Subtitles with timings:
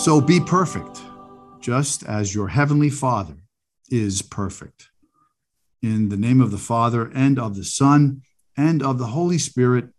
[0.00, 1.02] So be perfect,
[1.60, 3.34] just as your heavenly Father
[3.90, 4.88] is perfect.
[5.82, 8.22] In the name of the Father, and of the Son,
[8.56, 9.90] and of the Holy Spirit,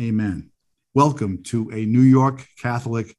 [0.00, 0.50] amen.
[0.94, 3.14] Welcome to a New York Catholic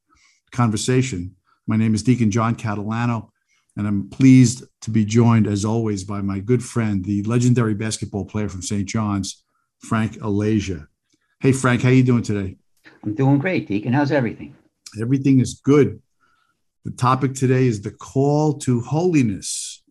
[0.52, 1.36] conversation.
[1.68, 3.30] My name is Deacon John Catalano,
[3.78, 8.26] and I'm pleased to be joined, as always, by my good friend, the legendary basketball
[8.26, 8.90] player from St.
[8.90, 9.44] John's,
[9.78, 10.88] Frank Alasia.
[11.40, 12.58] Hey, Frank, how you doing today?
[13.04, 13.94] I'm doing great, Deacon.
[13.94, 14.56] How's everything?
[15.00, 16.02] Everything is good.
[16.84, 19.84] The topic today is the call to holiness.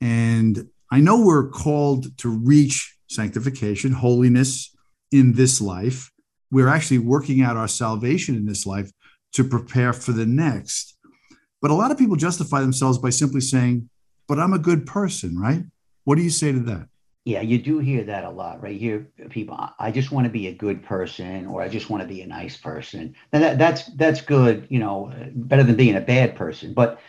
[0.00, 4.74] And I know we're called to reach sanctification, holiness
[5.12, 6.10] in this life.
[6.50, 8.90] We're actually working out our salvation in this life
[9.34, 10.96] to prepare for the next.
[11.60, 13.90] But a lot of people justify themselves by simply saying,
[14.26, 15.64] but I'm a good person, right?
[16.04, 16.88] What do you say to that?
[17.26, 18.78] Yeah, you do hear that a lot, right?
[18.78, 22.08] Here, people, I just want to be a good person, or I just want to
[22.08, 23.16] be a nice person.
[23.32, 26.72] And that, that's that's good, you know, better than being a bad person.
[26.72, 27.00] But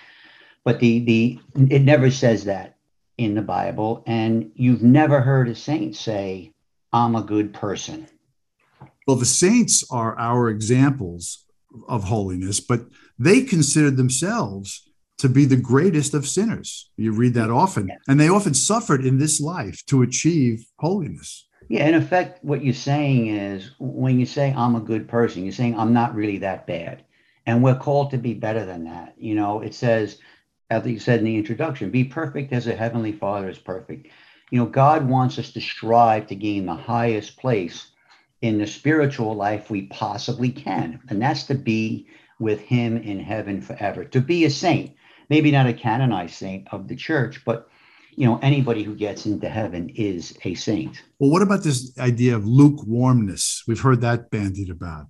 [0.64, 2.78] but the the it never says that
[3.20, 6.52] in the Bible, and you've never heard a saint say,
[6.92, 8.08] "I'm a good person."
[9.06, 11.46] Well, the saints are our examples
[11.88, 12.88] of holiness, but
[13.20, 14.87] they considered themselves
[15.18, 16.90] to be the greatest of sinners.
[16.96, 17.90] You read that often.
[18.08, 21.48] And they often suffered in this life to achieve holiness.
[21.70, 25.52] Yeah, in effect, what you're saying is when you say I'm a good person, you're
[25.52, 27.04] saying I'm not really that bad.
[27.46, 29.16] And we're called to be better than that.
[29.18, 30.20] You know, it says,
[30.70, 34.08] as you said in the introduction, be perfect as a heavenly father is perfect.
[34.52, 37.88] You know, God wants us to strive to gain the highest place
[38.42, 41.02] in the spiritual life we possibly can.
[41.10, 42.08] And that's to be
[42.40, 44.92] with him in heaven forever, to be a saint
[45.30, 47.70] maybe not a canonized saint of the church, but
[48.16, 51.04] you know anybody who gets into heaven is a saint.
[51.20, 53.64] Well what about this idea of lukewarmness?
[53.68, 55.06] We've heard that bandied about.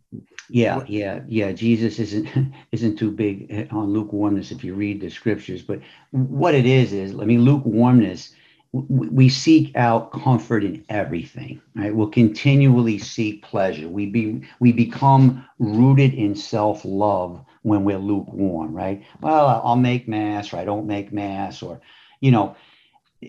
[0.49, 0.89] Yeah what?
[0.89, 1.53] yeah yeah.
[1.53, 5.79] Jesus isn't isn't too big on lukewarmness if you read the scriptures but
[6.11, 8.33] what it is is i mean lukewarmness
[8.73, 11.95] we seek out comfort in everything right?
[11.95, 13.87] We'll continually seek pleasure.
[13.87, 19.03] We be we become rooted in self-love when we're lukewarm, right?
[19.21, 21.81] Well, I'll make mass or I don't make mass, or,
[22.21, 22.55] you know,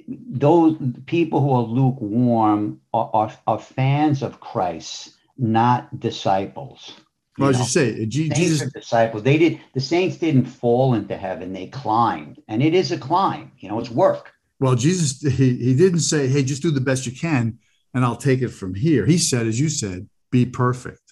[0.06, 0.76] those
[1.06, 6.93] people who are lukewarm are, are, are fans of Christ, not disciples.
[7.37, 9.22] Well, as you say, Jesus disciples.
[9.22, 13.53] They did the saints didn't fall into heaven; they climbed, and it is a climb.
[13.59, 14.32] You know, it's work.
[14.59, 17.59] Well, Jesus, he, he didn't say, "Hey, just do the best you can,
[17.94, 21.09] and I'll take it from here." He said, as you said, "Be perfect."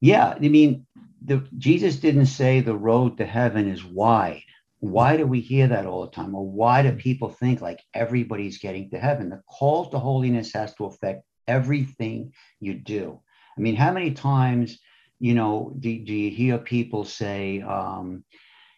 [0.00, 0.86] Yeah, I mean,
[1.22, 4.42] the, Jesus didn't say the road to heaven is wide.
[4.78, 6.34] Why do we hear that all the time?
[6.34, 9.28] Or why do people think like everybody's getting to heaven?
[9.28, 13.20] The call to holiness has to affect everything you do.
[13.56, 14.78] I mean, how many times,
[15.18, 18.24] you know, do, do you hear people say, um,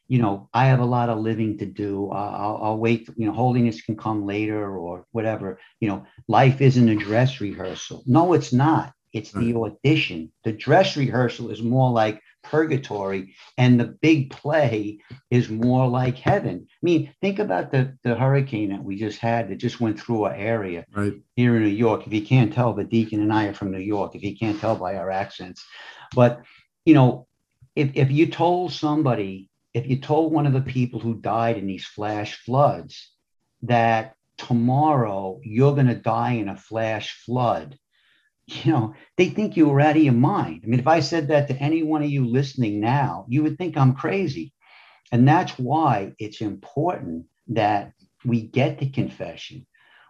[0.08, 2.10] you know, I have a lot of living to do.
[2.10, 3.08] I'll, I'll, wait.
[3.16, 5.58] You know, holiness can come later or whatever.
[5.80, 8.02] You know, life isn't a dress rehearsal.
[8.06, 8.92] No, it's not.
[9.12, 10.32] It's the audition.
[10.44, 14.98] The dress rehearsal is more like purgatory and the big play
[15.30, 16.66] is more like heaven.
[16.70, 20.24] I mean think about the the hurricane that we just had that just went through
[20.24, 21.14] our area right.
[21.36, 22.06] here in new york.
[22.06, 24.60] If you can't tell the deacon and i are from new york if you can't
[24.60, 25.64] tell by our accents.
[26.14, 26.42] But
[26.84, 27.26] you know
[27.76, 31.66] if, if you told somebody if you told one of the people who died in
[31.66, 33.10] these flash floods
[33.62, 37.78] that tomorrow you're going to die in a flash flood
[38.46, 40.62] you know, they think you were out of your mind.
[40.64, 43.58] I mean, if I said that to any one of you listening now, you would
[43.58, 44.52] think I'm crazy.
[45.10, 47.92] And that's why it's important that
[48.24, 49.66] we get the confession.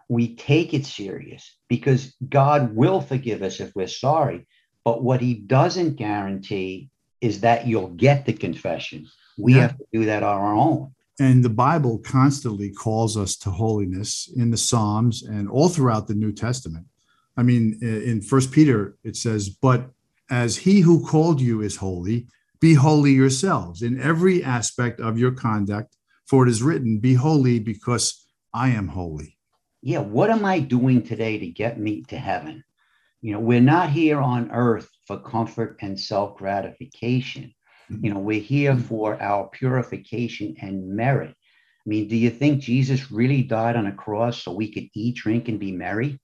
[0.09, 4.47] We take it serious because God will forgive us if we're sorry.
[4.85, 6.89] But what he doesn't guarantee
[7.21, 9.07] is that you'll get the confession.
[9.37, 9.61] We yeah.
[9.61, 10.93] have to do that on our own.
[11.19, 16.15] And the Bible constantly calls us to holiness in the Psalms and all throughout the
[16.15, 16.85] New Testament.
[17.35, 19.91] I mean, in First Peter it says, "But
[20.29, 22.27] as He who called you is holy,
[22.59, 25.95] be holy yourselves in every aspect of your conduct.
[26.27, 29.37] For it is written, Be holy, because I am holy."
[29.81, 32.63] Yeah, what am I doing today to get me to heaven?
[33.21, 37.53] You know, we're not here on earth for comfort and self gratification.
[37.89, 41.35] You know, we're here for our purification and merit.
[41.85, 45.15] I mean, do you think Jesus really died on a cross so we could eat,
[45.15, 46.19] drink, and be merry?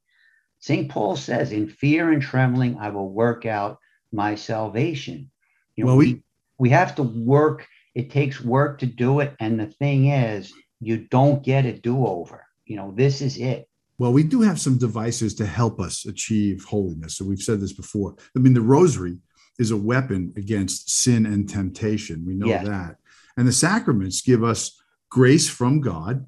[0.60, 0.90] St.
[0.90, 3.80] Paul says, in fear and trembling, I will work out
[4.12, 5.32] my salvation.
[5.76, 6.24] You know, well, we,
[6.58, 7.68] we have to work.
[7.96, 9.36] It takes work to do it.
[9.40, 12.46] And the thing is, you don't get a do over.
[12.66, 13.68] You know, this is it.
[13.98, 17.18] Well, we do have some devices to help us achieve holiness.
[17.18, 18.16] So we've said this before.
[18.36, 19.18] I mean, the rosary
[19.58, 22.26] is a weapon against sin and temptation.
[22.26, 22.96] We know that.
[23.36, 26.26] And the sacraments give us grace from God.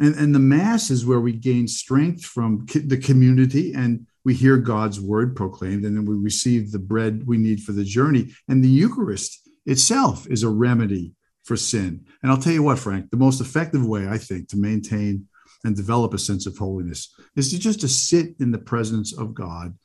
[0.00, 4.56] And, and the Mass is where we gain strength from the community and we hear
[4.56, 8.32] God's word proclaimed, and then we receive the bread we need for the journey.
[8.48, 11.12] And the Eucharist itself is a remedy
[11.44, 12.04] for sin.
[12.22, 15.28] And I'll tell you what, Frank, the most effective way I think to maintain
[15.64, 19.34] and develop a sense of holiness is to just to sit in the presence of
[19.34, 19.76] God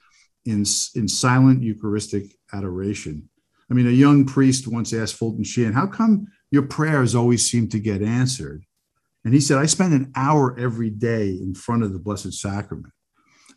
[0.46, 0.66] in,
[0.96, 3.30] in silent Eucharistic adoration.
[3.70, 7.70] I mean, a young priest once asked Fulton Sheen, How come your prayers always seem
[7.70, 8.66] to get answered?
[9.26, 12.94] And he said, I spend an hour every day in front of the Blessed Sacrament.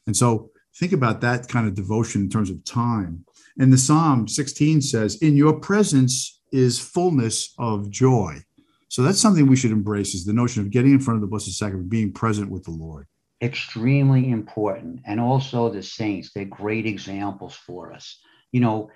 [0.06, 3.25] And so think about that kind of devotion in terms of time.
[3.59, 8.38] And the Psalm 16 says, In your presence is fullness of joy.
[8.88, 11.26] So that's something we should embrace is the notion of getting in front of the
[11.26, 13.06] Blessed Sacrament, being present with the Lord.
[13.41, 15.00] Extremely important.
[15.06, 18.20] And also the saints, they're great examples for us.
[18.53, 18.91] You know,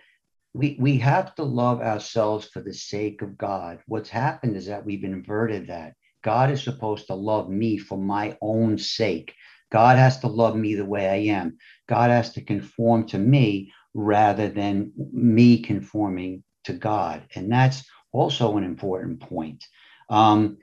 [0.52, 3.78] we, we have to love ourselves for the sake of God.
[3.86, 5.94] What's happened is that we've inverted that.
[6.26, 9.32] God is supposed to love me for my own sake.
[9.70, 11.56] God has to love me the way I am.
[11.88, 17.22] God has to conform to me rather than me conforming to God.
[17.36, 19.64] And that's also an important point.
[20.10, 20.58] Um,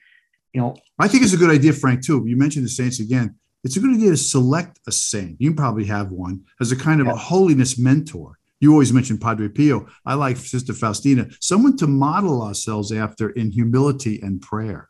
[0.51, 2.25] you know, I think it's a good idea, Frank, too.
[2.27, 3.35] You mentioned the saints again.
[3.63, 5.37] It's a good idea to select a saint.
[5.39, 7.13] You probably have one as a kind of yeah.
[7.13, 8.37] a holiness mentor.
[8.59, 9.87] You always mention Padre Pio.
[10.05, 14.89] I like Sister Faustina, someone to model ourselves after in humility and prayer.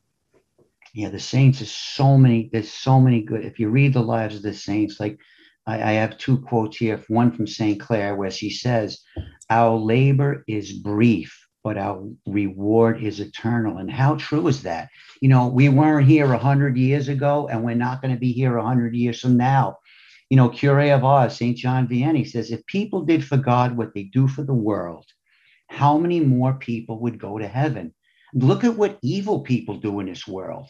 [0.93, 2.49] Yeah, the saints is so many.
[2.53, 3.43] There's so many good.
[3.43, 5.17] If you read the lives of the saints, like
[5.65, 7.03] I, I have two quotes here.
[7.07, 8.99] One from Saint Clare, where she says,
[9.49, 14.89] "Our labor is brief, but our reward is eternal." And how true is that?
[15.19, 18.31] You know, we weren't here a hundred years ago, and we're not going to be
[18.31, 19.77] here a hundred years from now.
[20.29, 23.93] You know, Cure of Ars, Saint John Vianney says, if people did for God what
[23.93, 25.05] they do for the world,
[25.69, 27.93] how many more people would go to heaven?
[28.33, 30.69] Look at what evil people do in this world.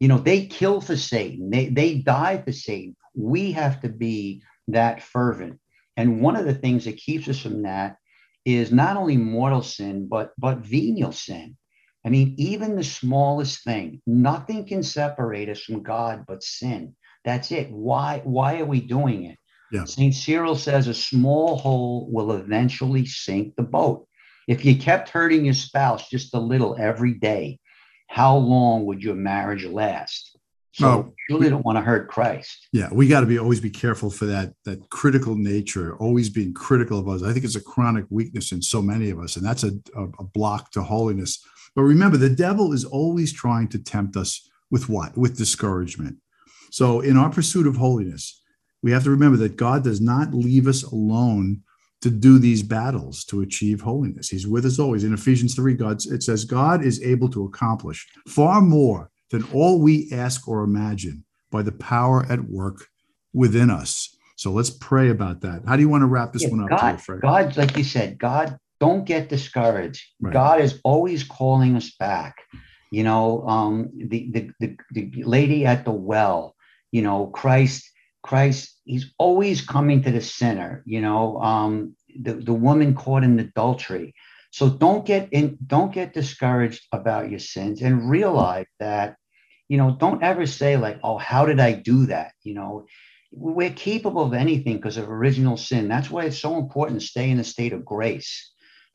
[0.00, 2.96] You know, they kill for Satan, they, they die for Satan.
[3.14, 5.58] We have to be that fervent.
[5.96, 7.96] And one of the things that keeps us from that
[8.44, 11.56] is not only mortal sin, but, but venial sin.
[12.04, 16.94] I mean, even the smallest thing, nothing can separate us from God but sin.
[17.24, 17.70] That's it.
[17.70, 19.38] Why, why are we doing it?
[19.72, 19.84] Yeah.
[19.84, 20.14] St.
[20.14, 24.06] Cyril says a small hole will eventually sink the boat.
[24.46, 27.58] If you kept hurting your spouse just a little every day,
[28.08, 30.36] how long would your marriage last?
[30.72, 32.68] So you really don't want to hurt Christ.
[32.72, 36.54] Yeah, we got to be always be careful for that that critical nature, always being
[36.54, 37.22] critical of us.
[37.22, 40.04] I think it's a chronic weakness in so many of us, and that's a, a,
[40.20, 41.44] a block to holiness.
[41.74, 45.16] But remember, the devil is always trying to tempt us with what?
[45.16, 46.18] With discouragement.
[46.70, 48.40] So in our pursuit of holiness,
[48.82, 51.62] we have to remember that God does not leave us alone
[52.00, 54.28] to do these battles to achieve holiness.
[54.28, 55.04] He's with us always.
[55.04, 59.80] In Ephesians 3, God it says, God is able to accomplish far more than all
[59.80, 62.86] we ask or imagine by the power at work
[63.32, 64.16] within us.
[64.36, 65.62] So let's pray about that.
[65.66, 66.70] How do you want to wrap this yeah, one up?
[66.70, 67.20] God, Fred?
[67.20, 70.04] God, like you said, God, don't get discouraged.
[70.20, 70.32] Right.
[70.32, 72.36] God is always calling us back.
[72.92, 76.54] You know, um, the, the, the, the lady at the well,
[76.92, 77.90] you know, Christ
[78.22, 83.38] Christ, he's always coming to the center, you know, um, the, the woman caught in
[83.38, 84.14] adultery.
[84.50, 89.16] So don't get in, don't get discouraged about your sins and realize that,
[89.68, 92.32] you know, don't ever say like, oh, how did I do that?
[92.42, 92.86] You know,
[93.30, 95.86] we're capable of anything because of original sin.
[95.86, 98.50] That's why it's so important to stay in a state of grace,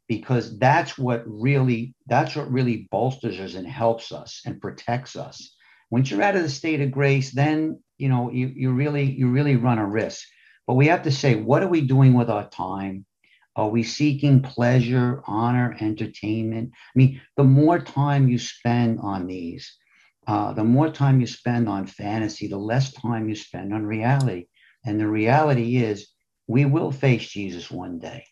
[0.07, 5.55] because that's what really, that's what really bolsters us and helps us and protects us.
[5.91, 9.29] Once you're out of the state of grace, then you know, you, you really, you
[9.29, 10.27] really run a risk.
[10.67, 13.05] But we have to say, what are we doing with our time?
[13.55, 16.71] Are we seeking pleasure, honor, entertainment?
[16.73, 19.73] I mean, the more time you spend on these,
[20.27, 24.47] uh, the more time you spend on fantasy, the less time you spend on reality.
[24.85, 26.09] And the reality is,
[26.47, 28.25] we will face Jesus one day.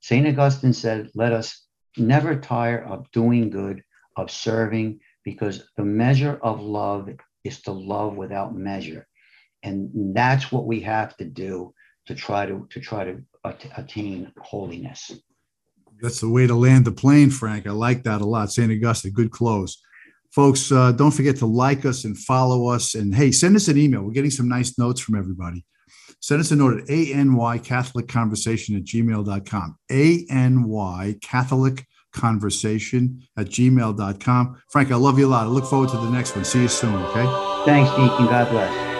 [0.00, 0.26] St.
[0.26, 1.64] Augustine said, Let us
[1.96, 3.84] never tire of doing good,
[4.16, 7.08] of serving, because the measure of love
[7.44, 9.06] is to love without measure
[9.62, 11.74] and that's what we have to do
[12.06, 13.22] to try to to try to
[13.76, 15.12] attain holiness.
[16.00, 17.66] That's the way to land the plane frank.
[17.66, 18.50] I like that a lot.
[18.50, 19.80] St augustine good close.
[20.30, 22.94] Folks uh, don't forget to like us and follow us.
[22.94, 24.02] And hey send us an email.
[24.02, 25.64] We're getting some nice notes from everybody.
[26.20, 34.62] Send us a note at any catholic conversation at gmail.com any catholic conversation at gmail.com
[34.70, 35.46] frank i love you a lot.
[35.46, 36.44] I look forward to the next one.
[36.44, 37.26] See you soon okay?
[37.64, 38.26] Thanks deacon.
[38.26, 38.91] God bless